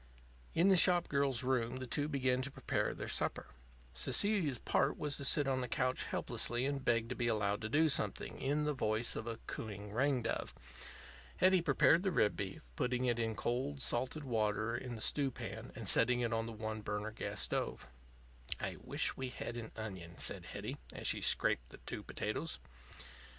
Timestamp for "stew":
15.01-15.29